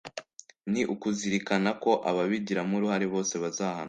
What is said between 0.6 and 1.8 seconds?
ni ukuzirikana